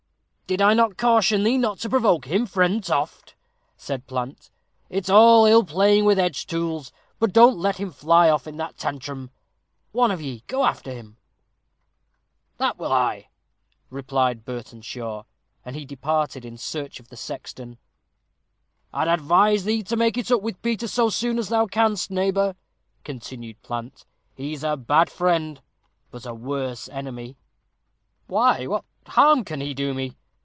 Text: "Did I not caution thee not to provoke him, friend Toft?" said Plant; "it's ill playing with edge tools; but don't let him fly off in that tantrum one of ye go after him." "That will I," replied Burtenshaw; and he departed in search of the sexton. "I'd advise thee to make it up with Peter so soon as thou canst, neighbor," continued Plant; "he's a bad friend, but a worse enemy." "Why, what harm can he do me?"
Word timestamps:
"Did 0.51 0.61
I 0.61 0.73
not 0.73 0.97
caution 0.97 1.43
thee 1.43 1.57
not 1.57 1.79
to 1.79 1.89
provoke 1.89 2.25
him, 2.25 2.45
friend 2.45 2.83
Toft?" 2.83 3.35
said 3.77 4.05
Plant; 4.05 4.51
"it's 4.89 5.07
ill 5.07 5.63
playing 5.63 6.03
with 6.03 6.19
edge 6.19 6.45
tools; 6.45 6.91
but 7.19 7.31
don't 7.31 7.57
let 7.57 7.77
him 7.77 7.89
fly 7.89 8.29
off 8.29 8.45
in 8.47 8.57
that 8.57 8.77
tantrum 8.77 9.31
one 9.93 10.11
of 10.11 10.21
ye 10.21 10.43
go 10.47 10.65
after 10.65 10.91
him." 10.91 11.15
"That 12.57 12.77
will 12.77 12.91
I," 12.91 13.29
replied 13.89 14.43
Burtenshaw; 14.43 15.23
and 15.63 15.73
he 15.73 15.85
departed 15.85 16.43
in 16.43 16.57
search 16.57 16.99
of 16.99 17.07
the 17.07 17.15
sexton. 17.15 17.77
"I'd 18.91 19.07
advise 19.07 19.63
thee 19.63 19.83
to 19.83 19.95
make 19.95 20.17
it 20.17 20.29
up 20.33 20.41
with 20.41 20.61
Peter 20.61 20.89
so 20.89 21.09
soon 21.09 21.39
as 21.39 21.47
thou 21.47 21.65
canst, 21.65 22.11
neighbor," 22.11 22.57
continued 23.05 23.61
Plant; 23.61 24.03
"he's 24.35 24.65
a 24.65 24.75
bad 24.75 25.09
friend, 25.09 25.61
but 26.09 26.25
a 26.25 26.33
worse 26.33 26.89
enemy." 26.89 27.37
"Why, 28.27 28.67
what 28.67 28.83
harm 29.07 29.45
can 29.45 29.61
he 29.61 29.73
do 29.73 29.93
me?" 29.93 30.17